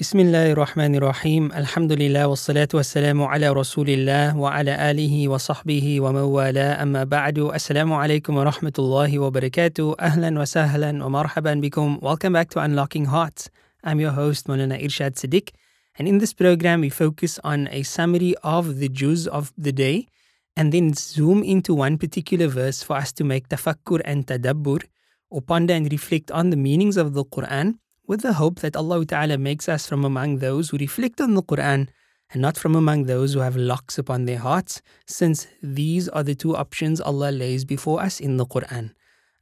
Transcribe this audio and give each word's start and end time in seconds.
بسم 0.00 0.20
الله 0.20 0.52
الرحمن 0.52 0.94
الرحيم 0.94 1.52
الحمد 1.52 1.92
لله 1.92 2.26
والصلاة 2.26 2.68
والسلام 2.74 3.22
على 3.22 3.48
رسول 3.48 3.90
الله 3.90 4.36
وعلى 4.36 4.90
آله 4.90 5.28
وصحبه 5.28 6.00
ومن 6.00 6.20
والاه 6.20 6.82
أما 6.82 7.04
بعد 7.04 7.38
السلام 7.38 7.92
عليكم 7.92 8.36
ورحمة 8.36 8.72
الله 8.78 9.18
وبركاته 9.18 9.94
أهلا 10.00 10.40
وسهلا 10.40 11.04
ومرحبا 11.04 11.54
بكم 11.54 11.98
Welcome 12.02 12.32
back 12.32 12.50
to 12.50 12.58
Unlocking 12.58 13.04
Hearts 13.04 13.50
I'm 13.84 14.00
your 14.00 14.10
host 14.10 14.48
Molana 14.48 14.82
Irshad 14.82 15.14
Siddiq 15.14 15.54
and 15.96 16.08
in 16.08 16.18
this 16.18 16.32
program 16.32 16.80
we 16.80 16.90
focus 16.90 17.38
on 17.44 17.68
a 17.70 17.84
summary 17.84 18.34
of 18.42 18.80
the 18.80 18.88
Juz 18.88 19.28
of 19.28 19.52
the 19.56 19.70
day 19.70 20.08
and 20.56 20.72
then 20.72 20.92
zoom 20.94 21.44
into 21.44 21.72
one 21.72 21.98
particular 21.98 22.48
verse 22.48 22.82
for 22.82 22.96
us 22.96 23.12
to 23.12 23.22
make 23.22 23.48
tafakkur 23.48 24.00
and 24.04 24.26
tadabbur 24.26 24.82
or 25.30 25.40
ponder 25.40 25.74
and 25.74 25.92
reflect 25.92 26.32
on 26.32 26.50
the 26.50 26.56
meanings 26.56 26.96
of 26.96 27.14
the 27.14 27.24
Quran 27.24 27.78
with 28.06 28.20
the 28.22 28.34
hope 28.34 28.60
that 28.60 28.76
Allah 28.76 29.04
Ta'ala 29.04 29.38
makes 29.38 29.68
us 29.68 29.86
from 29.86 30.04
among 30.04 30.38
those 30.38 30.70
who 30.70 30.78
reflect 30.78 31.20
on 31.20 31.34
the 31.34 31.42
Quran 31.42 31.88
and 32.32 32.42
not 32.42 32.56
from 32.56 32.74
among 32.74 33.04
those 33.04 33.34
who 33.34 33.40
have 33.40 33.56
locks 33.56 33.98
upon 33.98 34.24
their 34.24 34.38
hearts, 34.38 34.82
since 35.06 35.46
these 35.62 36.08
are 36.08 36.22
the 36.22 36.34
two 36.34 36.56
options 36.56 37.00
Allah 37.00 37.30
lays 37.30 37.64
before 37.64 38.02
us 38.02 38.20
in 38.20 38.36
the 38.36 38.46
Quran. 38.46 38.92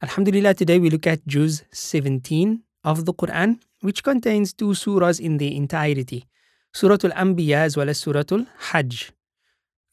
Alhamdulillah, 0.01 0.53
today 0.53 0.79
we 0.79 0.89
look 0.89 1.07
at 1.07 1.25
Juz 1.25 1.63
17 1.71 2.61
of 2.83 3.05
the 3.05 3.13
Quran, 3.13 3.59
which 3.81 4.03
contains 4.03 4.53
two 4.53 4.69
surahs 4.69 5.19
in 5.19 5.37
their 5.37 5.51
entirety 5.51 6.25
Surah 6.73 6.97
Al 7.03 7.11
Anbiya 7.11 7.57
as 7.57 7.77
well 7.77 7.87
as 7.87 7.99
Surah 7.99 8.23
Al 8.31 8.47
Hajj. 8.71 9.11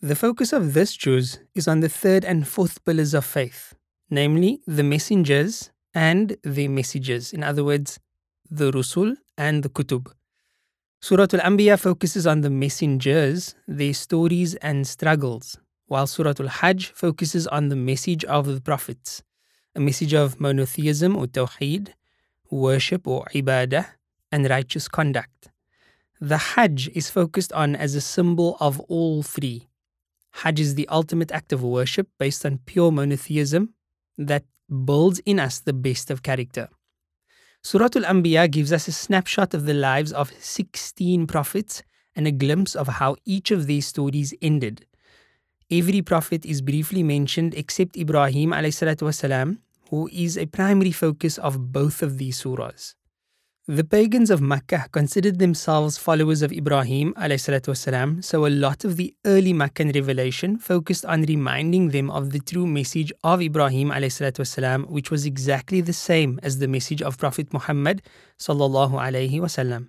The 0.01 0.16
focus 0.16 0.52
of 0.52 0.73
this 0.73 0.96
Juz 0.96 1.38
is 1.55 1.68
on 1.68 1.80
the 1.80 1.91
third 1.91 2.24
and 2.24 2.48
fourth 2.48 2.82
pillars 2.87 3.12
of 3.12 3.24
faith, 3.24 3.74
namely 4.09 4.62
the 4.66 4.82
messengers 4.82 5.71
and 5.95 6.38
their 6.43 6.71
messages. 6.71 7.34
In 7.34 7.45
other 7.45 7.62
words, 7.62 8.01
the 8.50 8.72
Rusul 8.72 9.16
and 9.38 9.62
the 9.62 9.68
Kutub. 9.68 10.12
Surah 11.00 11.28
Al 11.32 11.40
Anbiya 11.40 11.78
focuses 11.78 12.27
on 12.27 12.40
the 12.40 12.50
messengers, 12.50 13.54
their 13.68 13.95
stories 13.95 14.57
and 14.57 14.87
struggles, 14.87 15.57
while 15.87 16.07
Surah 16.07 16.34
Al 16.40 16.48
Hajj 16.48 16.92
focuses 16.92 17.46
on 17.46 17.68
the 17.68 17.76
message 17.76 18.24
of 18.24 18.46
the 18.46 18.60
prophets, 18.60 19.23
a 19.76 19.80
message 19.80 20.12
of 20.12 20.40
monotheism 20.40 21.16
or 21.16 21.26
tawheed, 21.26 21.90
worship 22.51 23.07
or 23.07 23.24
ibadah, 23.32 23.87
and 24.32 24.51
righteous 24.51 24.88
conduct. 24.88 25.51
The 26.20 26.37
Hajj 26.37 26.88
is 26.88 27.09
focused 27.09 27.52
on 27.52 27.76
as 27.76 27.95
a 27.95 28.01
symbol 28.01 28.57
of 28.59 28.80
all 28.80 29.23
three. 29.23 29.68
Hajj 30.32 30.60
is 30.60 30.74
the 30.74 30.88
ultimate 30.88 31.30
act 31.30 31.52
of 31.52 31.62
worship 31.62 32.09
based 32.18 32.45
on 32.45 32.59
pure 32.66 32.90
monotheism 32.90 33.74
that 34.18 34.45
builds 34.85 35.20
in 35.20 35.38
us 35.38 35.60
the 35.60 35.73
best 35.73 36.10
of 36.10 36.23
character. 36.23 36.68
Surah 37.62 37.90
Al 37.96 38.04
Anbiya 38.04 38.49
gives 38.49 38.71
us 38.71 38.88
a 38.88 38.91
snapshot 38.91 39.54
of 39.54 39.65
the 39.65 39.74
lives 39.74 40.13
of 40.13 40.32
16 40.40 41.26
prophets 41.27 41.82
and 42.15 42.27
a 42.27 42.32
glimpse 42.32 42.76
of 42.76 42.88
how 42.88 43.15
each 43.26 43.51
of 43.51 43.65
these 43.65 43.88
stories 43.88 44.34
ended. 44.41 44.85
Every 45.71 46.01
prophet 46.01 46.46
is 46.46 46.62
briefly 46.62 47.01
mentioned 47.01 47.55
except 47.55 47.98
Ibrahim 47.98 48.51
والسلام, 48.51 49.57
who 49.90 50.07
is 50.13 50.38
a 50.38 50.46
primary 50.46 50.91
focus 50.91 51.38
of 51.40 51.71
both 51.71 52.04
of 52.04 52.18
these 52.18 52.41
surahs. 52.41 52.93
The 53.70 53.84
pagans 53.84 54.29
of 54.29 54.41
Makkah 54.41 54.85
considered 54.91 55.40
themselves 55.40 55.98
followers 55.98 56.43
of 56.43 56.51
Ibrahim 56.54 57.15
والسلام, 57.15 58.24
so 58.24 58.46
a 58.46 58.48
lot 58.48 58.85
of 58.85 58.96
the 58.96 59.15
early 59.26 59.54
Meccan 59.54 59.90
revelation 59.90 60.60
focused 60.60 61.04
on 61.04 61.24
reminding 61.24 61.90
them 61.90 62.12
of 62.12 62.29
the 62.29 62.41
true 62.41 62.68
message 62.68 63.12
of 63.24 63.41
Ibrahim 63.41 63.90
والسلام, 63.90 64.88
which 64.88 65.09
was 65.09 65.25
exactly 65.25 65.81
the 65.81 65.94
same 65.94 66.40
as 66.44 66.59
the 66.59 66.68
message 66.68 67.01
of 67.01 67.18
Prophet 67.18 67.51
Muhammad 67.51 68.03
sallallahu 68.38 69.01
alaihi 69.01 69.41
wasallam. 69.41 69.88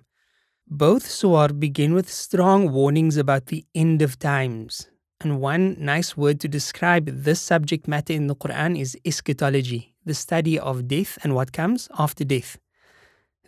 Both 0.67 1.07
surah 1.07 1.49
begin 1.49 1.93
with 1.93 2.11
strong 2.11 2.71
warnings 2.71 3.15
about 3.15 3.45
the 3.45 3.63
end 3.75 4.01
of 4.01 4.17
times. 4.17 4.89
And 5.21 5.39
one 5.39 5.75
nice 5.77 6.17
word 6.17 6.39
to 6.39 6.47
describe 6.47 7.05
this 7.05 7.39
subject 7.39 7.87
matter 7.87 8.13
in 8.13 8.25
the 8.25 8.35
Quran 8.35 8.75
is 8.75 8.97
eschatology, 9.05 9.93
the 10.03 10.15
study 10.15 10.57
of 10.57 10.87
death 10.87 11.19
and 11.23 11.35
what 11.35 11.53
comes 11.53 11.87
after 11.99 12.23
death. 12.23 12.57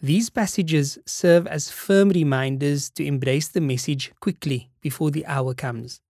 These 0.04 0.28
passages 0.28 0.98
serve 1.06 1.46
as 1.46 1.70
firm 1.70 2.10
reminders 2.10 2.90
to 2.90 3.02
embrace 3.02 3.48
the 3.48 3.62
message 3.62 4.12
quickly 4.20 4.68
before 4.82 5.10
the 5.10 5.24
hour 5.24 5.54
comes. 5.54 6.02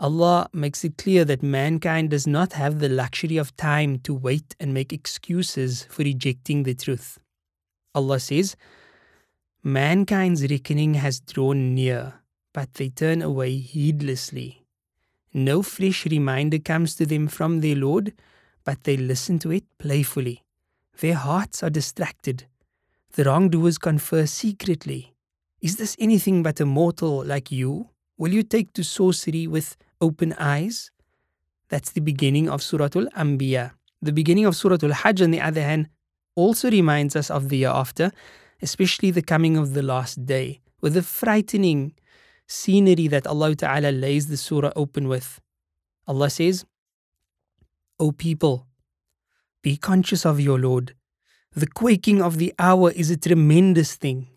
Allah 0.00 0.50
makes 0.52 0.82
it 0.82 0.98
clear 0.98 1.24
that 1.26 1.40
mankind 1.40 2.10
does 2.10 2.26
not 2.26 2.54
have 2.54 2.80
the 2.80 2.88
luxury 2.88 3.36
of 3.36 3.56
time 3.56 4.00
to 4.00 4.12
wait 4.12 4.56
and 4.58 4.74
make 4.74 4.92
excuses 4.92 5.84
for 5.84 6.02
rejecting 6.02 6.64
the 6.64 6.74
truth. 6.74 7.20
Allah 7.94 8.18
says, 8.18 8.56
Mankind's 9.62 10.50
reckoning 10.50 10.94
has 10.94 11.20
drawn 11.20 11.76
near, 11.76 12.14
but 12.52 12.74
they 12.74 12.88
turn 12.88 13.22
away 13.22 13.58
heedlessly. 13.58 14.66
No 15.32 15.62
fresh 15.62 16.04
reminder 16.04 16.58
comes 16.58 16.96
to 16.96 17.06
them 17.06 17.28
from 17.28 17.60
their 17.60 17.76
Lord, 17.76 18.12
but 18.64 18.82
they 18.82 18.96
listen 18.96 19.38
to 19.38 19.52
it 19.52 19.66
playfully. 19.78 20.42
Their 20.98 21.14
hearts 21.14 21.62
are 21.62 21.70
distracted 21.70 22.46
the 23.14 23.24
wrongdoers 23.24 23.78
confer 23.78 24.26
secretly. 24.26 25.14
Is 25.60 25.76
this 25.76 25.96
anything 25.98 26.42
but 26.42 26.60
a 26.60 26.66
mortal 26.66 27.24
like 27.24 27.50
you? 27.50 27.88
Will 28.16 28.32
you 28.32 28.42
take 28.42 28.72
to 28.74 28.84
sorcery 28.84 29.46
with 29.46 29.76
open 30.00 30.32
eyes? 30.34 30.90
That's 31.68 31.90
the 31.90 32.00
beginning 32.00 32.48
of 32.48 32.62
Surah 32.62 32.90
Al 32.94 33.06
Anbiya. 33.16 33.72
The 34.00 34.12
beginning 34.12 34.46
of 34.46 34.56
Surah 34.56 34.78
Al 34.82 34.92
Hajj, 34.92 35.22
on 35.22 35.30
the 35.30 35.40
other 35.40 35.62
hand, 35.62 35.88
also 36.36 36.70
reminds 36.70 37.16
us 37.16 37.30
of 37.30 37.48
the 37.48 37.58
year 37.58 37.70
after, 37.70 38.12
especially 38.62 39.10
the 39.10 39.22
coming 39.22 39.56
of 39.56 39.74
the 39.74 39.82
last 39.82 40.24
day, 40.24 40.60
with 40.80 40.94
the 40.94 41.02
frightening 41.02 41.94
scenery 42.46 43.08
that 43.08 43.26
Allah 43.26 43.54
Ta'ala 43.54 43.90
lays 43.90 44.28
the 44.28 44.36
surah 44.36 44.72
open 44.74 45.08
with. 45.08 45.40
Allah 46.06 46.30
says, 46.30 46.64
O 48.00 48.12
people, 48.12 48.66
be 49.62 49.76
conscious 49.76 50.24
of 50.24 50.40
your 50.40 50.58
Lord 50.58 50.94
the 51.54 51.66
quaking 51.66 52.22
of 52.22 52.38
the 52.38 52.54
hour 52.58 52.90
is 52.92 53.10
a 53.10 53.16
tremendous 53.16 53.94
thing. 53.96 54.28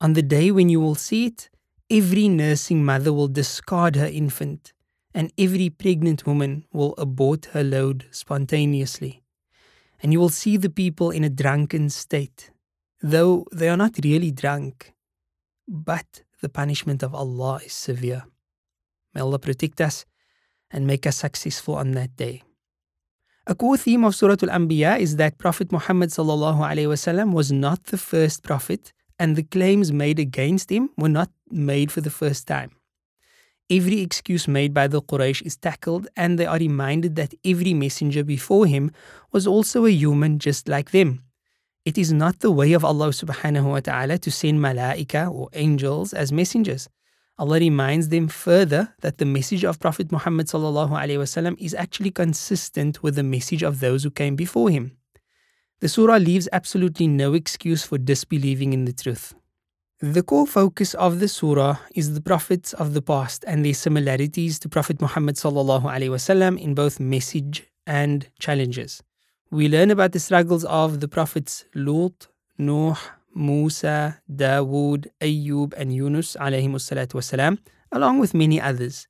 On 0.00 0.14
the 0.14 0.22
day 0.22 0.50
when 0.50 0.68
you 0.68 0.80
will 0.80 0.94
see 0.94 1.26
it, 1.26 1.50
every 1.90 2.28
nursing 2.28 2.84
mother 2.84 3.12
will 3.12 3.28
discard 3.28 3.96
her 3.96 4.06
infant, 4.06 4.72
and 5.12 5.32
every 5.36 5.68
pregnant 5.68 6.26
woman 6.26 6.64
will 6.72 6.94
abort 6.96 7.46
her 7.46 7.62
load 7.62 8.06
spontaneously. 8.10 9.22
And 10.02 10.12
you 10.12 10.20
will 10.20 10.30
see 10.30 10.56
the 10.56 10.70
people 10.70 11.10
in 11.10 11.24
a 11.24 11.30
drunken 11.30 11.90
state, 11.90 12.50
though 13.02 13.46
they 13.52 13.68
are 13.68 13.76
not 13.76 13.98
really 14.02 14.30
drunk. 14.30 14.94
But 15.68 16.22
the 16.40 16.48
punishment 16.48 17.02
of 17.02 17.14
Allah 17.14 17.60
is 17.64 17.74
severe. 17.74 18.24
May 19.14 19.20
Allah 19.20 19.38
protect 19.38 19.80
us 19.80 20.06
and 20.70 20.86
make 20.86 21.06
us 21.06 21.16
successful 21.18 21.74
on 21.74 21.92
that 21.92 22.16
day. 22.16 22.42
A 23.50 23.54
core 23.56 23.76
theme 23.76 24.04
of 24.04 24.14
Surah 24.14 24.36
Al-Anbiya 24.44 25.00
is 25.00 25.16
that 25.16 25.36
Prophet 25.36 25.72
Muhammad 25.72 26.10
wasallam 26.10 27.32
was 27.32 27.50
not 27.50 27.82
the 27.86 27.98
first 27.98 28.44
prophet 28.44 28.92
and 29.18 29.34
the 29.34 29.42
claims 29.42 29.90
made 29.90 30.20
against 30.20 30.70
him 30.70 30.90
were 30.96 31.08
not 31.08 31.30
made 31.50 31.90
for 31.90 32.00
the 32.00 32.10
first 32.10 32.46
time. 32.46 32.70
Every 33.68 34.02
excuse 34.02 34.46
made 34.46 34.72
by 34.72 34.86
the 34.86 35.02
Quraysh 35.02 35.42
is 35.42 35.56
tackled 35.56 36.06
and 36.16 36.38
they 36.38 36.46
are 36.46 36.58
reminded 36.58 37.16
that 37.16 37.34
every 37.44 37.74
messenger 37.74 38.22
before 38.22 38.66
him 38.66 38.92
was 39.32 39.48
also 39.48 39.84
a 39.84 39.90
human 39.90 40.38
just 40.38 40.68
like 40.68 40.92
them. 40.92 41.24
It 41.84 41.98
is 41.98 42.12
not 42.12 42.38
the 42.38 42.52
way 42.52 42.72
of 42.72 42.84
Allah 42.84 43.08
subhanahu 43.08 43.64
wa 43.64 43.80
ta'ala 43.80 44.18
to 44.18 44.30
send 44.30 44.60
malaika 44.60 45.28
or 45.28 45.48
angels 45.54 46.12
as 46.12 46.30
messengers. 46.30 46.88
Allah 47.40 47.58
reminds 47.58 48.10
them 48.10 48.28
further 48.28 48.92
that 49.00 49.16
the 49.16 49.24
message 49.24 49.64
of 49.64 49.80
Prophet 49.80 50.12
Muhammad 50.12 50.46
is 51.58 51.72
actually 51.72 52.10
consistent 52.10 53.02
with 53.02 53.14
the 53.14 53.22
message 53.22 53.62
of 53.62 53.80
those 53.80 54.04
who 54.04 54.10
came 54.10 54.36
before 54.36 54.68
him. 54.68 54.92
The 55.80 55.88
surah 55.88 56.18
leaves 56.18 56.50
absolutely 56.52 57.06
no 57.06 57.32
excuse 57.32 57.82
for 57.82 57.96
disbelieving 57.96 58.74
in 58.74 58.84
the 58.84 58.92
truth. 58.92 59.32
The 60.00 60.22
core 60.22 60.46
focus 60.46 60.92
of 60.92 61.18
the 61.18 61.28
surah 61.28 61.78
is 61.94 62.12
the 62.12 62.20
prophets 62.20 62.74
of 62.74 62.92
the 62.92 63.00
past 63.00 63.42
and 63.46 63.64
their 63.64 63.72
similarities 63.72 64.58
to 64.58 64.68
Prophet 64.68 65.00
Muhammad 65.00 65.38
in 65.38 66.74
both 66.74 67.00
message 67.00 67.64
and 67.86 68.28
challenges. 68.38 69.02
We 69.50 69.66
learn 69.70 69.90
about 69.90 70.12
the 70.12 70.20
struggles 70.20 70.66
of 70.66 71.00
the 71.00 71.08
prophets 71.08 71.64
Lut, 71.74 72.28
Nuh, 72.58 72.96
Musa, 73.33 74.21
Dawood, 74.33 75.07
Ayyub, 75.21 75.73
and 75.75 75.93
Yunus 75.93 76.35
والسلام, 76.37 77.57
along 77.91 78.19
with 78.19 78.33
many 78.33 78.59
others. 78.59 79.07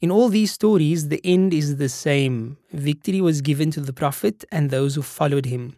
In 0.00 0.10
all 0.10 0.28
these 0.28 0.50
stories, 0.50 1.08
the 1.08 1.20
end 1.24 1.54
is 1.54 1.76
the 1.76 1.88
same. 1.88 2.58
Victory 2.72 3.20
was 3.20 3.40
given 3.40 3.70
to 3.70 3.80
the 3.80 3.92
Prophet 3.92 4.44
and 4.50 4.68
those 4.68 4.96
who 4.96 5.02
followed 5.02 5.46
him. 5.46 5.76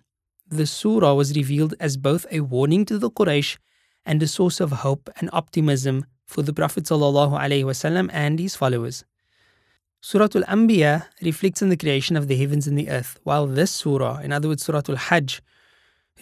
The 0.49 0.67
surah 0.67 1.12
was 1.12 1.37
revealed 1.37 1.75
as 1.79 1.99
both 1.99 2.25
a 2.31 2.41
warning 2.41 2.87
to 2.87 2.99
the 2.99 3.11
Quraysh 3.11 3.58
and 4.06 4.23
a 4.23 4.26
source 4.26 4.61
of 4.61 4.70
hope 4.73 5.11
and 5.20 5.29
optimism 5.32 6.06
for 6.26 6.43
the 6.43 6.55
Prophet 6.55 6.85
ﷺ 6.85 8.11
and 8.12 8.38
his 8.38 8.56
followers. 8.56 9.05
Surah 10.00 10.29
Al 10.35 10.43
Anbiya 10.43 11.06
reflects 11.23 11.62
on 11.62 11.69
the 11.70 11.76
creation 11.76 12.17
of 12.17 12.29
the 12.29 12.37
heavens 12.37 12.67
and 12.67 12.79
the 12.79 12.91
earth, 12.91 13.19
while 13.25 13.46
this 13.46 13.70
surah, 13.70 14.19
in 14.19 14.32
other 14.32 14.49
words, 14.49 14.62
Surah 14.62 14.82
Al 14.88 14.96
Hajj, 14.96 15.41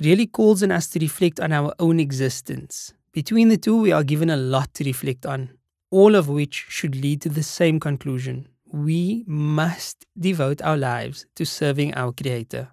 really 0.02 0.28
calls 0.28 0.64
on 0.64 0.72
us 0.72 0.88
to 0.88 1.00
reflect 1.00 1.40
on 1.40 1.52
our 1.52 1.74
own 1.80 2.00
existence 2.00 2.94
Between 3.18 3.50
the 3.50 3.58
two, 3.58 3.82
we 3.82 3.92
are 3.92 4.04
given 4.04 4.30
a 4.30 4.38
lot 4.38 4.76
to 4.76 4.84
reflect 4.84 5.26
on, 5.26 5.50
all 5.90 6.14
of 6.14 6.30
which 6.30 6.68
should 6.70 6.96
lead 6.96 7.20
to 7.24 7.30
the 7.30 7.42
same 7.42 7.80
conclusion. 7.80 8.48
We 8.72 9.24
must 9.26 10.06
devote 10.16 10.62
our 10.62 10.78
lives 10.78 11.26
to 11.36 11.44
serving 11.44 11.96
our 11.96 12.12
Creator. 12.12 12.70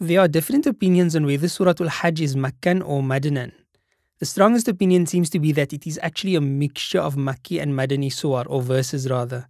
There 0.00 0.18
are 0.18 0.26
different 0.26 0.66
opinions 0.66 1.14
on 1.14 1.26
whether 1.26 1.46
Surah 1.46 1.74
Al 1.78 1.90
Hajj 1.90 2.22
is 2.22 2.34
Makkan 2.34 2.82
or 2.84 3.02
Madinan. 3.02 3.52
The 4.18 4.26
strongest 4.26 4.66
opinion 4.66 5.06
seems 5.06 5.30
to 5.30 5.38
be 5.38 5.52
that 5.52 5.72
it 5.72 5.86
is 5.86 6.00
actually 6.02 6.34
a 6.34 6.40
mixture 6.40 6.98
of 6.98 7.14
Makki 7.14 7.62
and 7.62 7.72
Madani 7.72 8.12
surah, 8.12 8.46
or 8.48 8.62
verses 8.62 9.08
rather. 9.08 9.46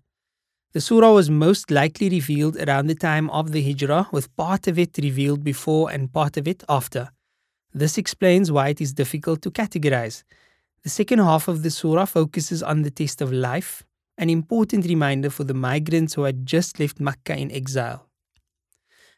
The 0.75 0.80
surah 0.80 1.12
was 1.12 1.30
most 1.30 1.69
likely 1.69 2.07
revealed 2.07 2.56
around 2.56 2.88
the 2.88 2.95
time 2.95 3.30
of 3.31 3.51
the 3.51 3.62
Hijrah, 3.62 4.07
with 4.13 4.33
part 4.38 4.68
of 4.68 4.80
it 4.80 4.98
revealed 4.98 5.44
before 5.44 5.92
and 5.92 6.13
part 6.13 6.38
of 6.38 6.48
it 6.48 6.63
after. 6.69 7.09
This 7.74 7.98
explains 7.98 8.53
why 8.53 8.69
it 8.69 8.80
is 8.80 8.94
difficult 8.94 9.42
to 9.42 9.51
categorize. 9.51 10.24
The 10.83 10.89
second 10.89 11.19
half 11.19 11.50
of 11.50 11.63
the 11.63 11.71
surah 11.71 12.06
focuses 12.06 12.63
on 12.63 12.83
the 12.83 12.89
test 12.89 13.19
of 13.21 13.33
life, 13.33 13.83
an 14.18 14.30
important 14.30 14.86
reminder 14.86 15.30
for 15.30 15.44
the 15.44 15.53
migrants 15.53 16.13
who 16.13 16.24
had 16.24 16.45
just 16.45 16.80
left 16.80 17.01
Makkah 17.01 17.38
in 17.38 17.51
exile. 17.51 18.07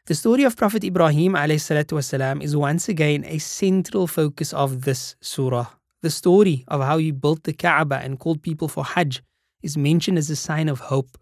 The 0.06 0.16
story 0.16 0.42
of 0.42 0.56
Prophet 0.56 0.82
Ibrahim 0.82 1.34
والسلام, 1.34 2.42
is 2.42 2.56
once 2.56 2.88
again 2.88 3.24
a 3.26 3.38
central 3.38 4.08
focus 4.08 4.52
of 4.52 4.82
this 4.82 5.14
surah. 5.20 5.68
The 6.02 6.10
story 6.10 6.64
of 6.66 6.80
how 6.80 6.98
he 6.98 7.12
built 7.12 7.44
the 7.44 7.52
Kaaba 7.52 7.98
and 7.98 8.18
called 8.18 8.42
people 8.42 8.66
for 8.66 8.84
Hajj 8.84 9.22
is 9.62 9.76
mentioned 9.76 10.18
as 10.18 10.28
a 10.30 10.36
sign 10.36 10.68
of 10.68 10.80
hope. 10.80 11.16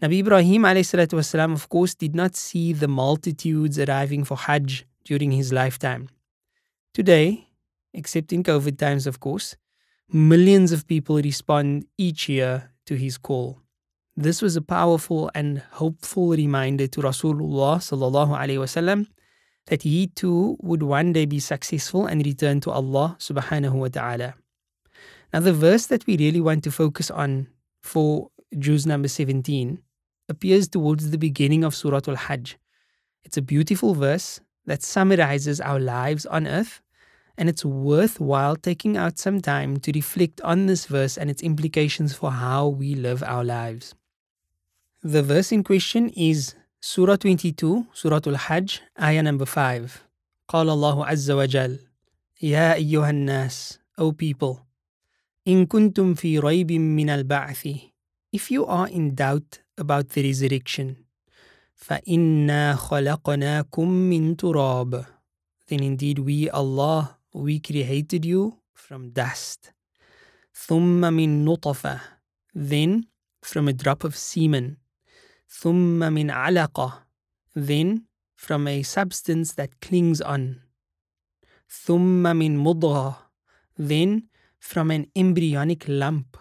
Nabi 0.00 0.20
Ibrahim 0.20 0.62
والسلام, 0.62 1.52
of 1.52 1.68
course 1.68 1.92
did 1.96 2.14
not 2.14 2.36
see 2.36 2.72
the 2.72 2.86
multitudes 2.86 3.80
arriving 3.80 4.22
for 4.22 4.36
Hajj 4.36 4.86
during 5.04 5.32
his 5.32 5.52
lifetime. 5.52 6.08
Today, 6.94 7.48
except 7.92 8.32
in 8.32 8.44
COVID 8.44 8.78
times 8.78 9.08
of 9.08 9.18
course, 9.18 9.56
millions 10.12 10.70
of 10.70 10.86
people 10.86 11.16
respond 11.16 11.84
each 11.98 12.28
year 12.28 12.70
to 12.86 12.94
his 12.94 13.18
call. 13.18 13.60
This 14.16 14.40
was 14.40 14.54
a 14.54 14.62
powerful 14.62 15.32
and 15.34 15.62
hopeful 15.72 16.30
reminder 16.30 16.86
to 16.86 17.00
Rasulullah 17.00 17.78
وسلم, 17.80 19.08
that 19.66 19.82
he 19.82 20.06
too 20.06 20.56
would 20.60 20.84
one 20.84 21.12
day 21.12 21.26
be 21.26 21.40
successful 21.40 22.06
and 22.06 22.24
return 22.24 22.60
to 22.60 22.70
Allah 22.70 23.16
subhanahu 23.18 23.72
wa 23.72 23.88
ta'ala. 23.88 24.34
Now 25.34 25.40
the 25.40 25.52
verse 25.52 25.86
that 25.86 26.06
we 26.06 26.16
really 26.16 26.40
want 26.40 26.62
to 26.62 26.70
focus 26.70 27.10
on 27.10 27.48
for 27.82 28.30
Juz 28.56 28.86
number 28.86 29.08
17 29.08 29.82
appears 30.29 30.67
towards 30.67 31.11
the 31.11 31.17
beginning 31.17 31.63
of 31.63 31.75
Surah 31.75 32.01
Al 32.07 32.15
Hajj. 32.15 32.57
It's 33.23 33.37
a 33.37 33.41
beautiful 33.41 33.93
verse 33.93 34.39
that 34.65 34.83
summarizes 34.83 35.59
our 35.61 35.79
lives 35.79 36.25
on 36.25 36.47
earth, 36.47 36.81
and 37.37 37.49
it's 37.49 37.65
worthwhile 37.65 38.55
taking 38.55 38.95
out 38.95 39.17
some 39.17 39.41
time 39.41 39.77
to 39.77 39.91
reflect 39.91 40.39
on 40.41 40.67
this 40.67 40.85
verse 40.85 41.17
and 41.17 41.29
its 41.29 41.41
implications 41.41 42.13
for 42.13 42.31
how 42.31 42.67
we 42.67 42.95
live 42.95 43.23
our 43.23 43.43
lives. 43.43 43.95
The 45.01 45.23
verse 45.23 45.51
in 45.51 45.63
question 45.63 46.09
is 46.09 46.55
Surah 46.79 47.17
22, 47.17 47.87
Surah 47.93 48.21
Al 48.25 48.35
Hajj, 48.35 48.81
ayah 48.99 49.23
number 49.23 49.45
5. 49.45 50.01
قال 50.47 50.69
الله 50.69 51.05
عز 51.05 51.31
وجل 51.31 51.79
يا 52.41 52.73
أيها 52.73 53.09
الناس 53.09 53.79
O 53.97 54.11
people 54.11 54.57
إن 55.47 55.65
كنتم 55.65 56.13
في 56.13 56.39
ريب 56.39 56.71
من 56.71 57.09
البعث 57.09 57.67
If 58.35 58.51
you 58.51 58.65
are 58.65 58.87
in 58.87 59.15
doubt 59.15 59.61
about 59.77 60.09
the 60.09 60.23
resurrection. 60.23 61.05
فَإِنَّا 61.75 62.75
خَلَقْنَاكُم 62.75 63.87
مِّن 64.09 64.35
تُرَابٍ 64.35 65.05
Then 65.67 65.83
indeed 65.83 66.19
we, 66.19 66.49
Allah, 66.49 67.17
we 67.33 67.59
created 67.59 68.25
you 68.25 68.59
from 68.73 69.09
dust. 69.11 69.73
ثُمَّ 70.53 71.01
مِن 71.01 71.45
نُطَفَةٍ 71.45 71.99
Then 72.53 73.07
from 73.41 73.67
a 73.67 73.73
drop 73.73 74.03
of 74.03 74.15
semen. 74.15 74.77
ثُمَّ 75.49 75.99
مِن 75.99 76.31
عَلَقَةٍ 76.31 77.03
Then 77.55 78.05
from 78.35 78.67
a 78.67 78.83
substance 78.83 79.53
that 79.53 79.81
clings 79.81 80.21
on. 80.21 80.61
ثُمَّ 81.69 82.23
مِن 82.23 82.57
مُضْغَةٍ 82.57 83.17
Then 83.77 84.29
from 84.59 84.91
an 84.91 85.07
embryonic 85.15 85.85
lump. 85.87 86.37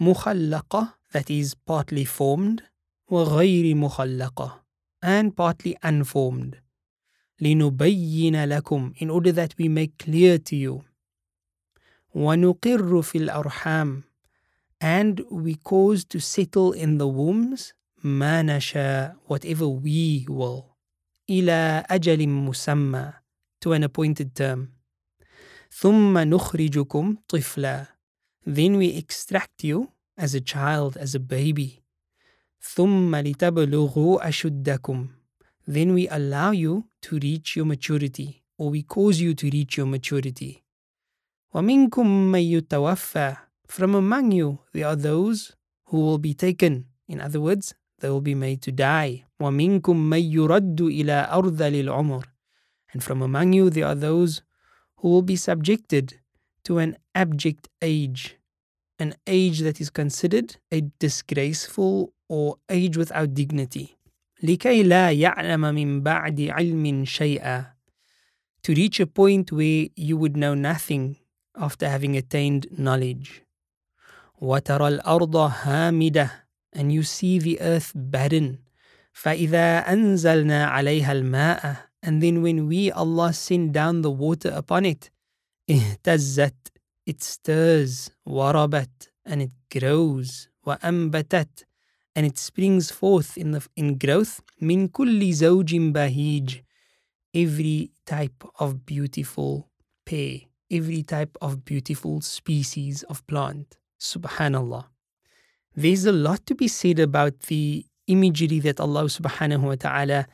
مُخَلَّقَةٍ 0.00 0.94
that 1.12 1.30
is 1.30 1.54
partly 1.54 2.04
formed 2.04 2.62
وغير 3.08 3.74
مخلقة 3.74 4.62
and 5.04 5.30
partly 5.36 5.74
unformed 5.84 6.56
لنبين 7.40 8.44
لكم 8.44 8.92
in 8.96 9.06
order 9.10 9.32
that 9.32 9.52
we 9.58 9.68
make 9.68 9.98
clear 9.98 10.38
to 10.38 10.56
you 10.56 10.82
ونقر 12.14 13.02
في 13.02 13.18
الأرحام 13.18 14.02
and 14.82 15.20
we 15.30 15.54
cause 15.54 16.04
to 16.04 16.18
settle 16.20 16.72
in 16.72 16.98
the 16.98 17.06
wombs 17.06 17.72
ما 18.04 18.42
نشاء 18.42 19.16
whatever 19.28 19.68
we 19.68 20.26
will 20.28 20.64
إلى 21.30 21.84
أجل 21.90 22.28
مسمى 22.28 23.12
to 23.64 23.72
an 23.72 23.82
appointed 23.84 24.34
term 24.34 24.68
ثم 25.70 26.18
نخرجكم 26.18 27.16
طفلا 27.28 27.86
then 28.46 28.76
we 28.78 28.96
extract 29.02 29.64
you 29.64 29.88
as 30.16 30.34
a 30.34 30.40
child, 30.40 30.96
as 30.96 31.14
a 31.14 31.20
baby. 31.20 31.82
ثم 32.60 33.14
لتبلغوا 33.16 34.28
أشدكم. 34.28 35.08
Then 35.66 35.94
we 35.94 36.08
allow 36.08 36.50
you 36.50 36.84
to 37.02 37.18
reach 37.18 37.56
your 37.56 37.66
maturity, 37.66 38.42
or 38.58 38.70
we 38.70 38.82
cause 38.82 39.20
you 39.20 39.34
to 39.34 39.48
reach 39.50 39.76
your 39.76 39.86
maturity. 39.86 40.62
ومنكم 41.54 42.32
من 42.32 42.40
يتوفى. 42.40 43.36
From 43.68 43.94
among 43.94 44.32
you, 44.32 44.58
there 44.72 44.86
are 44.86 44.96
those 44.96 45.56
who 45.86 46.00
will 46.00 46.18
be 46.18 46.34
taken. 46.34 46.86
In 47.08 47.20
other 47.20 47.40
words, 47.40 47.74
they 48.00 48.08
will 48.08 48.20
be 48.20 48.34
made 48.34 48.62
to 48.62 48.72
die. 48.72 49.24
ومنكم 49.40 50.10
من 50.10 50.22
يرد 50.22 50.80
إلى 50.80 51.28
أرذل 51.32 51.74
العمر. 51.88 52.24
And 52.92 53.02
from 53.02 53.22
among 53.22 53.52
you, 53.52 53.70
there 53.70 53.86
are 53.86 53.94
those 53.94 54.42
who 54.96 55.08
will 55.08 55.22
be 55.22 55.36
subjected 55.36 56.20
to 56.64 56.78
an 56.78 56.96
abject 57.14 57.68
age 57.80 58.35
an 58.98 59.14
age 59.26 59.60
that 59.60 59.80
is 59.80 59.90
considered 59.90 60.56
a 60.70 60.80
disgraceful 60.98 62.12
or 62.28 62.56
age 62.68 62.96
without 62.96 63.34
dignity. 63.34 63.96
لكي 64.42 64.82
لا 64.82 65.10
يعلم 65.10 65.60
من 65.74 66.02
بعد 66.02 66.40
علم 66.40 67.04
شيئا 67.04 67.64
to 68.62 68.74
reach 68.74 69.00
a 69.00 69.06
point 69.06 69.50
where 69.52 69.88
you 69.96 70.16
would 70.16 70.36
know 70.36 70.54
nothing 70.54 71.16
after 71.56 71.88
having 71.88 72.16
attained 72.16 72.66
knowledge. 72.78 73.42
وترى 74.40 74.88
الأرض 74.88 75.36
هامدة 75.36 76.30
and 76.72 76.92
you 76.92 77.02
see 77.02 77.38
the 77.38 77.60
earth 77.60 77.92
barren. 77.94 78.58
فإذا 79.12 79.78
أنزلنا 79.92 80.64
عليها 80.66 81.12
الماء 81.12 81.76
and 82.04 82.22
then 82.22 82.42
when 82.42 82.66
we 82.66 82.90
Allah 82.90 83.32
send 83.32 83.72
down 83.72 84.02
the 84.02 84.10
water 84.10 84.50
upon 84.50 84.84
it 84.84 85.10
اهتزت 85.70 86.72
it 87.07 87.23
stirs, 87.23 88.11
warabat, 88.27 89.07
and 89.25 89.41
it 89.41 89.51
grows, 89.71 90.49
وأنبتت, 90.67 91.63
and 92.15 92.25
it 92.25 92.37
springs 92.37 92.91
forth 92.91 93.37
in, 93.37 93.51
the, 93.51 93.65
in 93.77 93.97
growth, 93.97 94.41
min 94.59 94.89
kulli 94.89 95.31
zawjin 95.31 95.93
bahij, 95.93 96.61
every 97.33 97.91
type 98.05 98.43
of 98.59 98.85
beautiful 98.85 99.69
pair, 100.05 100.41
every 100.69 101.01
type 101.01 101.37
of 101.41 101.63
beautiful 101.63 102.19
species 102.19 103.03
of 103.03 103.25
plant. 103.25 103.77
Subhanallah. 103.99 104.85
There's 105.75 106.05
a 106.05 106.11
lot 106.11 106.45
to 106.47 106.55
be 106.55 106.67
said 106.67 106.99
about 106.99 107.39
the 107.41 107.85
imagery 108.07 108.59
that 108.59 108.81
Allah 108.81 109.05
subhanahu 109.05 109.61
wa 109.61 109.75
ta'ala 109.75 110.27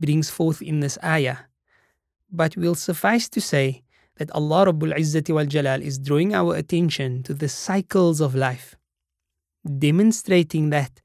brings 0.00 0.30
forth 0.30 0.62
in 0.62 0.80
this 0.80 0.98
ayah, 1.04 1.36
but 2.32 2.56
will 2.56 2.74
suffice 2.74 3.28
to 3.28 3.40
say 3.40 3.84
that 4.18 4.30
Allah 4.32 4.66
Rabbul 4.66 4.96
Izzati 4.96 5.32
wal 5.32 5.46
Jalal 5.46 5.80
is 5.82 5.98
drawing 5.98 6.34
our 6.34 6.54
attention 6.56 7.22
to 7.22 7.34
the 7.34 7.48
cycles 7.48 8.20
of 8.20 8.34
life, 8.34 8.76
demonstrating 9.78 10.70
that 10.70 11.00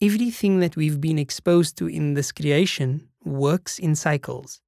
everything 0.00 0.60
that 0.60 0.76
we've 0.76 1.00
been 1.00 1.18
exposed 1.18 1.76
to 1.78 1.86
in 1.86 2.14
this 2.14 2.32
creation 2.32 3.08
works 3.24 3.78
in 3.78 3.94
cycles. 3.94 4.60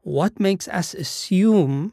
What 0.00 0.40
makes 0.40 0.66
us 0.68 0.94
assume 0.94 1.92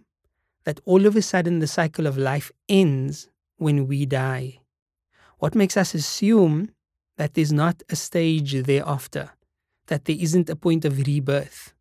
that 0.66 0.80
all 0.86 1.06
of 1.06 1.16
a 1.16 1.22
sudden 1.22 1.60
the 1.60 1.68
cycle 1.68 2.08
of 2.08 2.18
life 2.18 2.52
ends 2.68 3.30
when 3.58 3.88
we 3.88 4.06
die? 4.06 4.60
What 5.38 5.54
makes 5.54 5.78
us 5.78 5.94
assume 5.94 6.72
that 7.18 7.36
there's 7.36 7.54
not 7.54 7.84
a 7.90 7.96
stage 7.96 8.64
thereafter, 8.64 9.32
that 9.88 10.06
there 10.06 10.18
isn't 10.20 10.50
a 10.50 10.56
point 10.56 10.86
of 10.86 11.06
rebirth, 11.06 11.74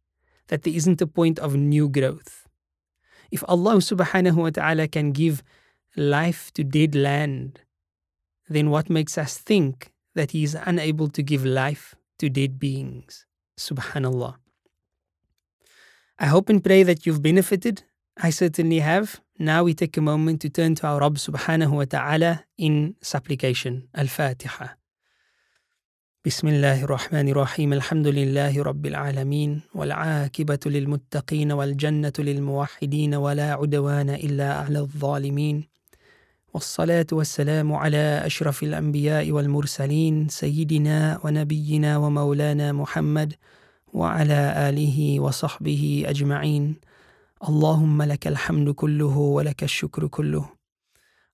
that 0.48 0.62
there 0.64 0.74
isn't 0.74 1.00
a 1.00 1.06
point 1.06 1.38
of 1.38 1.56
new 1.56 1.88
growth? 1.88 2.43
If 3.30 3.44
Allah 3.48 3.76
subhanahu 3.76 4.36
wa 4.36 4.50
ta'ala 4.50 4.88
can 4.88 5.12
give 5.12 5.42
life 5.96 6.52
to 6.54 6.64
dead 6.64 6.94
land, 6.94 7.60
then 8.48 8.70
what 8.70 8.90
makes 8.90 9.16
us 9.16 9.38
think 9.38 9.92
that 10.14 10.32
He 10.32 10.44
is 10.44 10.56
unable 10.66 11.08
to 11.08 11.22
give 11.22 11.44
life 11.44 11.94
to 12.18 12.28
dead 12.28 12.58
beings? 12.58 13.26
Subhanallah. 13.58 14.36
I 16.18 16.26
hope 16.26 16.48
and 16.48 16.62
pray 16.62 16.82
that 16.84 17.06
you've 17.06 17.22
benefited 17.22 17.82
I 18.16 18.30
certainly 18.30 18.78
have. 18.78 19.20
Now 19.38 19.64
we 19.64 19.74
take 19.74 19.96
a 19.96 20.00
moment 20.00 20.40
to 20.42 20.48
turn 20.48 20.76
to 20.76 20.86
our 20.86 21.00
Rabb 21.00 21.16
subhanahu 21.16 21.70
wa 21.70 21.84
ta'ala 21.84 22.44
in 22.56 22.94
supplication. 23.02 23.88
Al-Fatiha. 23.94 24.68
بسم 26.26 26.48
الله 26.48 26.84
الرحمن 26.84 27.28
الرحيم 27.28 27.72
الحمد 27.72 28.06
لله 28.06 28.62
رب 28.62 28.86
العالمين 28.86 29.60
والعاقبة 29.74 30.58
للمتقين 30.66 31.52
والجنة 31.52 32.12
للموحدين 32.18 33.14
ولا 33.14 33.52
عدوان 33.52 34.10
إلا 34.10 34.54
على 34.54 34.78
الظالمين 34.78 35.68
والصلاة 36.54 37.06
والسلام 37.12 37.72
على 37.72 38.22
أشرف 38.26 38.62
الأنبياء 38.62 39.30
والمرسلين 39.30 40.28
سيدنا 40.28 41.20
ونبينا 41.24 41.96
ومولانا 41.96 42.72
محمد 42.72 43.34
وعلى 43.92 44.68
آله 44.68 45.20
وصحبه 45.20 46.04
أجمعين 46.06 46.74
اللهم 47.48 48.02
لك 48.02 48.26
الحمد 48.26 48.70
كله 48.70 49.16
ولك 49.18 49.62
الشكر 49.62 50.06
كله 50.06 50.53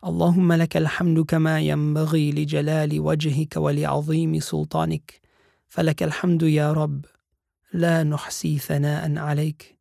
اللهم 0.05 0.53
لك 0.53 0.77
الحمد 0.77 1.21
كما 1.21 1.61
ينبغي 1.61 2.33
لجلال 2.33 3.01
وجهك 3.01 3.57
ولعظيم 3.57 4.41
سلطانك. 4.41 5.21
فلك 5.69 6.03
الحمد 6.03 6.43
يا 6.43 6.73
رب. 6.73 7.05
لا 7.73 8.03
نحصي 8.03 8.59
ثناء 8.59 9.19
عليك. 9.19 9.79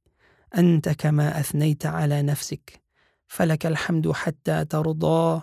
أنت 0.58 0.90
كما 0.90 1.40
أثنيت 1.40 1.86
على 1.86 2.22
نفسك. 2.22 2.82
فلك 3.28 3.66
الحمد 3.66 4.12
حتى 4.12 4.66
ترضى. 4.66 5.42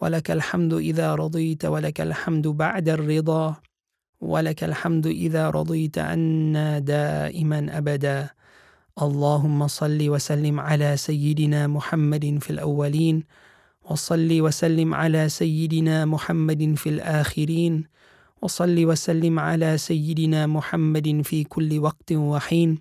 ولك 0.00 0.30
الحمد 0.30 0.74
إذا 0.74 1.14
رضيت. 1.14 1.64
ولك 1.64 2.00
الحمد 2.00 2.48
بعد 2.48 2.88
الرضا. 2.88 3.56
ولك 4.20 4.64
الحمد 4.64 5.06
إذا 5.06 5.50
رضيت 5.50 5.98
عنا 5.98 6.78
دائما 6.78 7.78
أبدا. 7.78 8.30
اللهم 9.02 9.66
صل 9.66 10.08
وسلم 10.08 10.60
على 10.60 10.96
سيدنا 10.96 11.66
محمد 11.66 12.38
في 12.40 12.50
الأولين 12.50 13.24
وصل 13.90 14.40
وسلم 14.40 14.94
على 14.94 15.28
سيدنا 15.28 16.04
محمد 16.04 16.74
في 16.74 16.88
الآخرين 16.88 17.84
وصل 18.42 18.84
وسلم 18.84 19.38
على 19.38 19.78
سيدنا 19.78 20.46
محمد 20.46 21.20
في 21.24 21.44
كل 21.44 21.78
وقت 21.78 22.12
وحين 22.12 22.78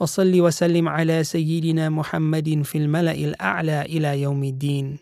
وصل 0.00 0.40
وسلم 0.40 0.88
على 0.88 1.24
سيدنا 1.24 1.88
محمد 1.88 2.62
في 2.62 2.78
الملأ 2.78 3.14
الأعلى 3.14 3.82
إلى 3.82 4.22
يوم 4.22 4.44
الدين. 4.44 4.98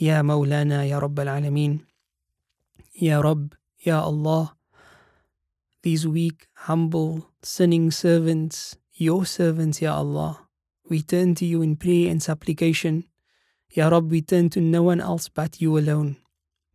يا 0.00 0.22
مولانا 0.22 0.84
يا 0.84 0.98
رب 0.98 1.20
العالمين 1.20 1.80
يا 3.02 3.20
رب 3.20 3.52
يا 3.86 4.08
الله 4.08 4.54
these 5.82 6.06
weak 6.06 6.46
humble 6.70 7.26
sinning 7.42 7.90
servants 7.90 8.78
your 8.94 9.26
servants 9.26 9.82
ya 9.82 9.98
Allah 9.98 10.46
we 10.88 11.02
turn 11.02 11.34
to 11.34 11.44
you 11.44 11.62
in 11.62 11.74
prayer 11.76 12.10
and 12.10 12.22
supplication. 12.22 13.04
Ya 13.70 13.90
Rab, 13.90 14.10
we 14.10 14.22
turn 14.22 14.48
to 14.50 14.60
no 14.62 14.82
one 14.82 14.98
else 14.98 15.28
but 15.28 15.60
you 15.60 15.76
alone. 15.76 16.16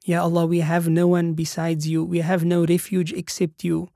Ya 0.06 0.22
Allah, 0.22 0.46
we 0.46 0.60
have 0.60 0.88
no 0.88 1.08
one 1.08 1.34
besides 1.34 1.88
you. 1.88 2.04
We 2.04 2.20
have 2.20 2.46
no 2.46 2.66
refuge 2.66 3.12
except 3.14 3.64
you. 3.64 3.90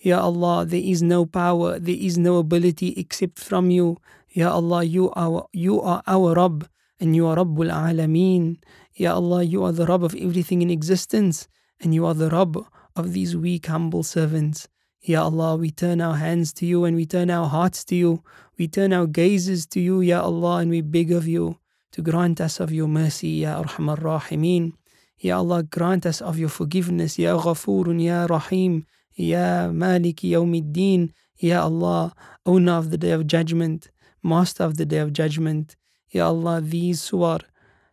Ya 0.00 0.20
Allah, 0.22 0.64
there 0.64 0.80
is 0.80 1.02
no 1.02 1.26
power, 1.26 1.78
there 1.78 1.98
is 1.98 2.16
no 2.16 2.38
ability 2.38 2.94
except 2.96 3.38
from 3.38 3.70
you. 3.70 3.98
Ya 4.30 4.50
Allah, 4.50 4.82
you 4.82 5.10
are, 5.10 5.44
you 5.52 5.82
are 5.82 6.02
our 6.06 6.32
Rabb 6.34 6.66
and 6.98 7.14
you 7.14 7.26
are 7.26 7.36
Rabbul 7.36 7.68
Alameen. 7.70 8.56
Ya 8.94 9.14
Allah, 9.14 9.42
you 9.42 9.62
are 9.64 9.72
the 9.72 9.84
Rabb 9.84 10.02
of 10.02 10.14
everything 10.14 10.62
in 10.62 10.70
existence 10.70 11.48
and 11.80 11.94
you 11.94 12.06
are 12.06 12.14
the 12.14 12.30
Rabb 12.30 12.64
of 12.96 13.12
these 13.12 13.36
weak, 13.36 13.66
humble 13.66 14.02
servants. 14.02 14.68
Ya 15.02 15.24
Allah, 15.24 15.56
we 15.56 15.70
turn 15.70 16.00
our 16.00 16.16
hands 16.16 16.54
to 16.54 16.66
you 16.66 16.86
and 16.86 16.96
we 16.96 17.04
turn 17.04 17.28
our 17.28 17.48
hearts 17.48 17.84
to 17.86 17.94
you. 17.94 18.22
We 18.56 18.68
turn 18.68 18.94
our 18.94 19.06
gazes 19.06 19.66
to 19.66 19.80
you, 19.80 20.00
Ya 20.00 20.22
Allah, 20.22 20.58
and 20.58 20.70
we 20.70 20.80
beg 20.80 21.12
of 21.12 21.28
you 21.28 21.58
to 21.92 22.02
grant 22.02 22.40
us 22.40 22.60
of 22.60 22.72
your 22.72 22.88
mercy, 22.88 23.42
Ya 23.42 23.62
Arhamar 23.62 23.98
Rahimeen. 23.98 24.72
Ya 25.18 25.38
Allah, 25.38 25.62
grant 25.62 26.06
us 26.06 26.20
of 26.20 26.38
your 26.38 26.48
forgiveness, 26.48 27.18
Ya 27.18 27.36
Ghafurun, 27.36 28.00
Ya 28.02 28.26
Rahim, 28.26 28.86
Ya 29.14 29.68
Malik 29.68 30.18
Yawmiddin, 30.18 31.12
Ya 31.38 31.62
Allah, 31.62 32.14
owner 32.46 32.72
of 32.72 32.90
the 32.90 32.98
day 32.98 33.10
of 33.10 33.26
judgment, 33.26 33.90
master 34.22 34.62
of 34.64 34.76
the 34.76 34.86
day 34.86 34.98
of 34.98 35.12
judgment. 35.12 35.76
Ya 36.10 36.28
Allah, 36.28 36.60
these 36.60 37.02
surah 37.02 37.38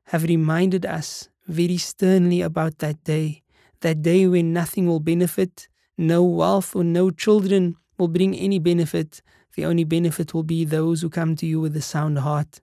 have 0.06 0.24
reminded 0.24 0.86
us 0.86 1.30
very 1.48 1.78
sternly 1.78 2.42
about 2.42 2.78
that 2.80 3.04
day, 3.04 3.44
that 3.82 4.02
day 4.02 4.28
when 4.28 4.54
nothing 4.54 4.88
will 4.88 5.00
benefit, 5.00 5.68
no 5.98 6.24
wealth 6.24 6.76
or 6.76 6.84
no 6.84 7.10
children 7.10 7.76
will 7.98 8.08
bring 8.08 8.36
any 8.36 8.60
benefit. 8.60 9.22
The 9.56 9.66
only 9.66 9.84
benefit 9.84 10.34
will 10.34 10.44
be 10.44 10.66
those 10.66 11.02
who 11.02 11.10
come 11.10 11.36
to 11.38 11.46
you 11.46 11.62
with 11.62 11.76
a 11.78 11.82
sound 11.82 12.20
heart. 12.20 12.62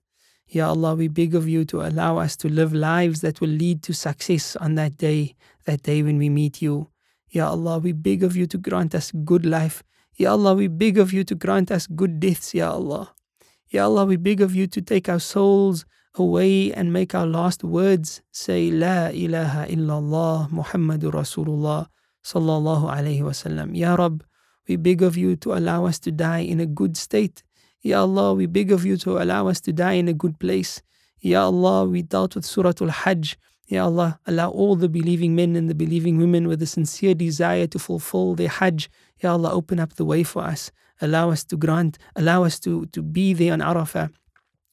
Ya 0.53 0.69
Allah, 0.69 0.93
we 0.93 1.07
beg 1.07 1.33
of 1.33 1.49
you 1.49 1.65
to 1.65 1.81
allow 1.81 2.19
us 2.19 2.37
to 2.37 2.47
live 2.47 2.77
lives 2.77 3.21
that 3.21 3.41
will 3.41 3.49
lead 3.49 3.81
to 3.89 3.91
success 3.91 4.55
on 4.57 4.75
that 4.75 4.97
day, 4.97 5.33
that 5.65 5.81
day 5.81 6.03
when 6.03 6.19
we 6.19 6.29
meet 6.29 6.61
you. 6.61 6.93
Ya 7.31 7.49
Allah, 7.49 7.79
we 7.79 7.91
beg 7.91 8.21
of 8.21 8.37
you 8.37 8.45
to 8.45 8.59
grant 8.59 8.93
us 8.93 9.09
good 9.25 9.47
life. 9.47 9.81
Ya 10.15 10.33
Allah, 10.33 10.53
we 10.53 10.67
beg 10.67 10.99
of 10.99 11.11
you 11.11 11.23
to 11.23 11.33
grant 11.33 11.71
us 11.71 11.87
good 11.87 12.19
deaths, 12.19 12.53
Ya 12.53 12.69
Allah. 12.69 13.15
Ya 13.69 13.85
Allah, 13.85 14.05
we 14.05 14.15
beg 14.15 14.41
of 14.41 14.53
you 14.53 14.67
to 14.67 14.79
take 14.79 15.09
our 15.09 15.17
souls 15.17 15.89
away 16.13 16.71
and 16.71 16.93
make 16.93 17.15
our 17.15 17.25
last 17.25 17.63
words 17.63 18.21
say 18.29 18.69
La 18.69 19.09
ilaha 19.09 19.65
illallah 19.65 20.53
Muhammadur 20.53 21.17
Rasulullah 21.17 21.89
sallallahu 22.23 22.93
alayhi 22.93 23.25
wasallam. 23.25 23.75
Ya 23.75 23.95
Rab, 23.95 24.23
we 24.67 24.75
beg 24.75 25.01
of 25.01 25.17
you 25.17 25.35
to 25.37 25.57
allow 25.57 25.87
us 25.87 25.97
to 25.97 26.11
die 26.11 26.45
in 26.45 26.59
a 26.59 26.67
good 26.69 26.95
state. 26.95 27.41
Ya 27.83 27.99
Allah, 27.99 28.33
we 28.33 28.45
beg 28.45 28.71
of 28.71 28.85
you 28.85 28.95
to 28.95 29.21
allow 29.21 29.49
us 29.49 29.59
to 29.59 29.73
die 29.73 29.93
in 29.93 30.07
a 30.07 30.13
good 30.13 30.39
place. 30.39 30.81
Ya 31.19 31.43
Allah, 31.43 31.83
we 31.83 32.01
dealt 32.01 32.33
with 32.33 32.45
Surah 32.45 32.71
Al 32.79 32.87
Hajj. 32.87 33.37
Ya 33.67 33.83
Allah, 33.83 34.19
allow 34.25 34.49
all 34.51 34.77
the 34.77 34.87
believing 34.87 35.35
men 35.35 35.57
and 35.57 35.69
the 35.69 35.75
believing 35.75 36.17
women 36.17 36.47
with 36.47 36.61
a 36.61 36.65
sincere 36.65 37.13
desire 37.13 37.67
to 37.67 37.77
fulfill 37.77 38.35
their 38.35 38.47
Hajj. 38.47 38.89
Ya 39.21 39.33
Allah, 39.33 39.51
open 39.51 39.81
up 39.81 39.95
the 39.95 40.05
way 40.05 40.23
for 40.23 40.43
us. 40.43 40.71
Allow 41.01 41.31
us 41.31 41.43
to 41.43 41.57
grant, 41.57 41.97
allow 42.15 42.45
us 42.45 42.57
to, 42.61 42.85
to 42.85 43.01
be 43.01 43.33
there 43.33 43.51
on 43.51 43.59
Arafah. 43.59 44.13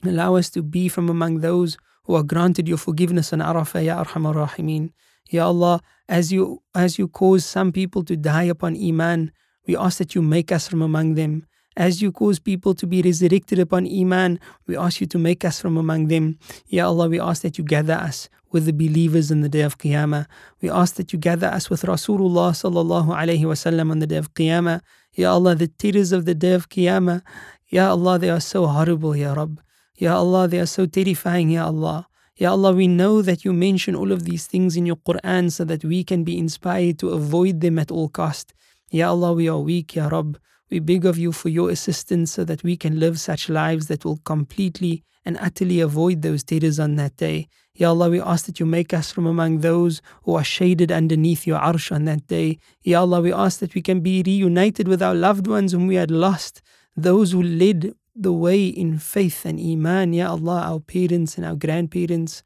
Allow 0.04 0.36
us 0.36 0.48
to 0.50 0.62
be 0.62 0.88
from 0.88 1.08
among 1.08 1.40
those 1.40 1.76
who 2.04 2.14
are 2.14 2.22
granted 2.22 2.68
your 2.68 2.78
forgiveness 2.78 3.32
on 3.32 3.40
Arafah, 3.40 3.84
Ya 3.84 4.04
Arhamar. 4.04 4.92
Ya 5.30 5.46
Allah, 5.46 5.80
as 6.08 6.30
you, 6.30 6.62
as 6.76 6.96
you 6.96 7.08
cause 7.08 7.44
some 7.44 7.72
people 7.72 8.04
to 8.04 8.16
die 8.16 8.44
upon 8.44 8.76
Iman, 8.76 9.32
we 9.66 9.76
ask 9.76 9.98
that 9.98 10.14
you 10.14 10.22
make 10.22 10.52
us 10.52 10.68
from 10.68 10.80
among 10.80 11.14
them. 11.14 11.46
As 11.76 12.02
you 12.02 12.10
cause 12.10 12.38
people 12.38 12.74
to 12.74 12.86
be 12.86 13.00
resurrected 13.00 13.58
upon 13.58 13.86
Iman, 13.86 14.40
we 14.66 14.76
ask 14.76 15.00
you 15.00 15.06
to 15.06 15.18
make 15.18 15.44
us 15.44 15.60
from 15.60 15.76
among 15.76 16.08
them. 16.08 16.38
Ya 16.66 16.86
Allah, 16.86 17.08
we 17.08 17.20
ask 17.20 17.42
that 17.42 17.58
you 17.58 17.64
gather 17.64 17.94
us 17.94 18.28
with 18.50 18.66
the 18.66 18.72
believers 18.72 19.30
in 19.30 19.40
the 19.40 19.48
day 19.48 19.60
of 19.60 19.78
Qiyamah. 19.78 20.26
We 20.60 20.68
ask 20.68 20.96
that 20.96 21.12
you 21.12 21.18
gather 21.18 21.46
us 21.46 21.70
with 21.70 21.82
Rasulullah 21.82 22.50
sallallahu 22.52 23.14
alayhi 23.14 23.42
wasallam 23.42 23.90
on 23.90 24.00
the 24.00 24.06
day 24.06 24.16
of 24.16 24.34
Qiyamah. 24.34 24.80
Ya 25.14 25.32
Allah, 25.32 25.54
the 25.54 25.68
terrors 25.68 26.12
of 26.12 26.24
the 26.24 26.34
day 26.34 26.52
of 26.52 26.68
Qiyamah. 26.68 27.22
Ya 27.68 27.90
Allah, 27.90 28.18
they 28.18 28.30
are 28.30 28.40
so 28.40 28.66
horrible, 28.66 29.14
Ya 29.14 29.32
Rabb. 29.32 29.60
Ya 29.96 30.16
Allah, 30.16 30.48
they 30.48 30.58
are 30.58 30.66
so 30.66 30.86
terrifying, 30.86 31.50
Ya 31.50 31.66
Allah. 31.66 32.08
Ya 32.36 32.50
Allah, 32.50 32.72
we 32.72 32.88
know 32.88 33.22
that 33.22 33.44
you 33.44 33.52
mention 33.52 33.94
all 33.94 34.10
of 34.10 34.24
these 34.24 34.46
things 34.46 34.76
in 34.76 34.86
your 34.86 34.96
Quran 34.96 35.52
so 35.52 35.64
that 35.64 35.84
we 35.84 36.02
can 36.02 36.24
be 36.24 36.38
inspired 36.38 36.98
to 36.98 37.10
avoid 37.10 37.60
them 37.60 37.78
at 37.78 37.90
all 37.90 38.08
cost. 38.08 38.54
Ya 38.90 39.10
Allah, 39.10 39.34
we 39.34 39.48
are 39.48 39.58
weak, 39.58 39.94
Ya 39.94 40.08
Rabb. 40.08 40.38
We 40.70 40.78
beg 40.78 41.04
of 41.04 41.18
you 41.18 41.32
for 41.32 41.48
your 41.48 41.70
assistance 41.70 42.30
so 42.32 42.44
that 42.44 42.62
we 42.62 42.76
can 42.76 43.00
live 43.00 43.18
such 43.18 43.48
lives 43.48 43.88
that 43.88 44.04
will 44.04 44.18
completely 44.18 45.02
and 45.24 45.36
utterly 45.38 45.80
avoid 45.80 46.22
those 46.22 46.44
terrors 46.44 46.78
on 46.78 46.94
that 46.96 47.16
day. 47.16 47.48
Ya 47.74 47.88
Allah, 47.88 48.08
we 48.08 48.20
ask 48.20 48.46
that 48.46 48.60
you 48.60 48.66
make 48.66 48.94
us 48.94 49.10
from 49.10 49.26
among 49.26 49.58
those 49.58 50.00
who 50.22 50.34
are 50.36 50.44
shaded 50.44 50.92
underneath 50.92 51.46
your 51.46 51.58
arsh 51.58 51.90
on 51.90 52.04
that 52.04 52.26
day. 52.26 52.58
Ya 52.82 53.00
Allah, 53.00 53.20
we 53.20 53.32
ask 53.32 53.58
that 53.58 53.74
we 53.74 53.82
can 53.82 54.00
be 54.00 54.22
reunited 54.24 54.86
with 54.86 55.02
our 55.02 55.14
loved 55.14 55.46
ones 55.48 55.72
whom 55.72 55.88
we 55.88 55.96
had 55.96 56.10
lost, 56.10 56.62
those 56.96 57.32
who 57.32 57.42
led 57.42 57.92
the 58.14 58.32
way 58.32 58.66
in 58.66 58.98
faith 58.98 59.44
and 59.44 59.58
iman. 59.58 60.12
Ya 60.12 60.30
Allah, 60.30 60.62
our 60.62 60.80
parents 60.80 61.36
and 61.36 61.44
our 61.44 61.56
grandparents, 61.56 62.42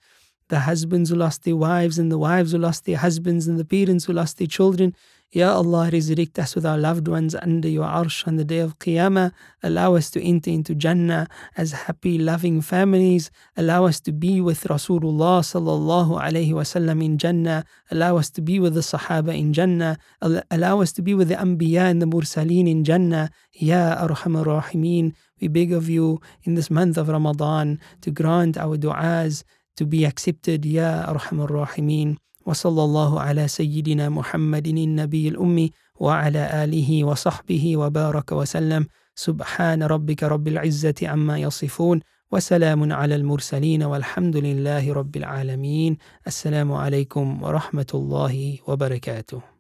the 0.48 0.60
husbands 0.60 1.10
who 1.10 1.16
lost 1.16 1.44
their 1.44 1.56
wives 1.56 1.98
and 1.98 2.10
the 2.10 2.18
wives 2.18 2.52
who 2.52 2.58
lost 2.58 2.84
their 2.84 2.98
husbands 2.98 3.46
and 3.48 3.58
the 3.58 3.64
parents 3.64 4.04
who 4.04 4.12
lost 4.12 4.38
their 4.38 4.46
children. 4.46 4.94
Ya 5.34 5.50
Allah, 5.50 5.90
resurrect 5.90 6.38
us 6.38 6.54
with 6.54 6.64
our 6.64 6.78
loved 6.78 7.08
ones 7.08 7.34
under 7.34 7.66
your 7.68 7.86
arsh 7.86 8.24
on 8.24 8.36
the 8.36 8.44
day 8.44 8.60
of 8.60 8.78
Qiyamah. 8.78 9.32
Allow 9.64 9.96
us 9.96 10.08
to 10.12 10.22
enter 10.22 10.48
into 10.48 10.76
Jannah 10.76 11.26
as 11.56 11.72
happy, 11.72 12.18
loving 12.18 12.60
families. 12.60 13.32
Allow 13.56 13.86
us 13.86 13.98
to 14.02 14.12
be 14.12 14.40
with 14.40 14.62
Rasulullah 14.70 15.42
sallallahu 15.42 16.22
alayhi 16.22 16.52
wasallam 16.52 17.04
in 17.04 17.18
Jannah. 17.18 17.64
Allow 17.90 18.18
us 18.18 18.30
to 18.30 18.42
be 18.42 18.60
with 18.60 18.74
the 18.74 18.80
Sahaba 18.80 19.36
in 19.36 19.52
Jannah. 19.52 19.98
Allow 20.22 20.82
us 20.82 20.92
to 20.92 21.02
be 21.02 21.14
with 21.14 21.26
the 21.26 21.34
Anbiya 21.34 21.90
and 21.90 22.00
the 22.00 22.06
Mursaleen 22.06 22.70
in 22.70 22.84
Jannah. 22.84 23.28
Ya 23.50 24.06
Arhamar 24.06 24.46
Rahimeen, 24.46 25.16
we 25.40 25.48
beg 25.48 25.72
of 25.72 25.88
you 25.88 26.20
in 26.44 26.54
this 26.54 26.70
month 26.70 26.96
of 26.96 27.08
Ramadan 27.08 27.80
to 28.02 28.12
grant 28.12 28.56
our 28.56 28.76
du'as 28.76 29.42
to 29.74 29.84
be 29.84 30.04
accepted. 30.04 30.64
Ya 30.64 31.04
Arhamar 31.12 31.48
Rahimeen. 31.50 32.18
وصلى 32.46 32.84
الله 32.84 33.20
على 33.20 33.48
سيدنا 33.48 34.08
محمد 34.08 34.66
النبي 34.66 35.28
الأمي 35.28 35.70
وعلى 36.00 36.64
آله 36.64 37.04
وصحبه 37.04 37.76
وبارك 37.76 38.32
وسلم. 38.32 38.86
سبحان 39.14 39.82
ربك 39.82 40.22
رب 40.22 40.48
العزة 40.48 40.94
عما 41.02 41.38
يصفون 41.38 42.00
وسلام 42.32 42.92
على 42.92 43.14
المرسلين 43.14 43.82
والحمد 43.82 44.36
لله 44.36 44.92
رب 44.92 45.16
العالمين. 45.16 45.96
السلام 46.26 46.72
عليكم 46.72 47.42
ورحمة 47.42 47.90
الله 47.94 48.58
وبركاته. 48.66 49.53